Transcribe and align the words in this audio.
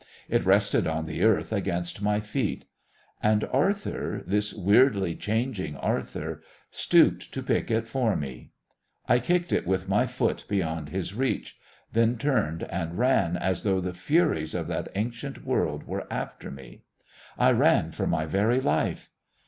It 0.29 0.45
rested 0.47 0.87
on 0.87 1.05
the 1.05 1.21
earth 1.23 1.53
against 1.53 2.01
my 2.01 2.19
feet. 2.21 2.65
And 3.21 3.43
Arthur 3.53 4.23
this 4.25 4.51
weirdly 4.51 5.13
changing 5.15 5.75
Arthur 5.75 6.41
stooped 6.71 7.31
to 7.35 7.43
pick 7.43 7.69
it 7.69 7.87
for 7.87 8.15
me. 8.15 8.49
I 9.07 9.19
kicked 9.19 9.53
it 9.53 9.67
with 9.67 9.87
my 9.87 10.07
foot 10.07 10.43
beyond 10.49 10.89
his 10.89 11.13
reach... 11.13 11.55
then 11.91 12.17
turned 12.17 12.63
and 12.63 12.97
ran 12.97 13.37
as 13.37 13.61
though 13.61 13.79
the 13.79 13.93
Furies 13.93 14.55
of 14.55 14.67
that 14.69 14.87
ancient 14.95 15.45
world 15.45 15.83
were 15.83 16.11
after 16.11 16.49
me. 16.49 16.81
I 17.37 17.51
ran 17.51 17.91
for 17.91 18.07
my 18.07 18.25
very 18.25 18.59
life. 18.59 19.11